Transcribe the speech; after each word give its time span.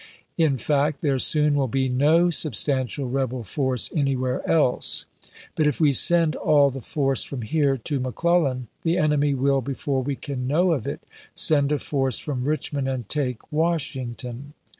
In 0.35 0.57
fact, 0.57 1.01
there 1.01 1.19
soon 1.19 1.53
will 1.53 1.67
be 1.67 1.87
no 1.87 2.31
sub 2.31 2.53
stantial 2.53 3.07
rebel 3.13 3.43
force 3.43 3.87
anywhere 3.95 4.41
else. 4.49 5.05
But 5.55 5.67
if 5.67 5.79
we 5.79 5.91
send 5.91 6.35
all 6.35 6.71
the 6.71 6.81
force 6.81 7.23
from 7.23 7.43
here 7.43 7.77
to 7.77 7.99
McClellan, 7.99 8.67
the 8.81 8.97
enemy 8.97 9.35
will, 9.35 9.61
before 9.61 10.01
we 10.01 10.15
can 10.15 10.47
know 10.47 10.71
of 10.71 10.87
it, 10.87 11.01
send 11.35 11.71
a 11.71 11.77
force 11.77 12.17
from 12.17 12.45
Richmond 12.45 12.87
and 12.89 13.07
take 13.07 13.51
Washington. 13.51 14.53